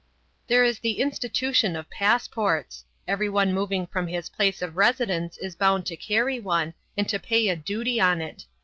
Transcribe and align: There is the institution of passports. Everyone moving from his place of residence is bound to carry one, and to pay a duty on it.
There 0.47 0.63
is 0.63 0.79
the 0.79 0.99
institution 0.99 1.75
of 1.75 1.87
passports. 1.91 2.85
Everyone 3.07 3.53
moving 3.53 3.85
from 3.85 4.07
his 4.07 4.29
place 4.29 4.63
of 4.63 4.75
residence 4.75 5.37
is 5.37 5.55
bound 5.55 5.85
to 5.85 5.95
carry 5.95 6.39
one, 6.39 6.73
and 6.97 7.07
to 7.07 7.19
pay 7.19 7.49
a 7.49 7.55
duty 7.55 8.01
on 8.01 8.19
it. 8.19 8.45